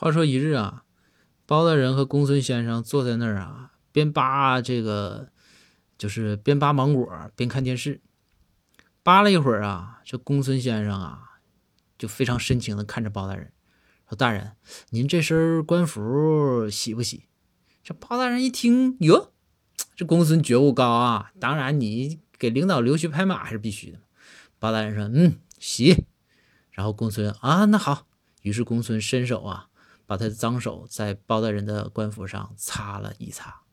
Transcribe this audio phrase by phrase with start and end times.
[0.00, 0.84] 话说一日啊，
[1.44, 5.32] 包大人和公孙先生坐在那儿啊，边扒这个，
[5.98, 8.00] 就是边扒芒果边看电视。
[9.02, 11.40] 扒了一会儿啊，这公孙先生啊，
[11.98, 13.50] 就非常深情的看着包大人，
[14.08, 14.52] 说：“大人，
[14.90, 17.24] 您这身官服喜不喜？”
[17.82, 19.32] 这包大人一听，哟，
[19.96, 23.98] 这公孙觉悟高啊，当然你给领导溜须拍马还是必须的。
[24.60, 26.04] 包大人说：“嗯，喜。”
[26.70, 28.06] 然后公孙啊，那好。
[28.42, 29.66] 于是公孙伸手啊，
[30.08, 33.67] 把他的脏手在包大人的官服上擦了一擦。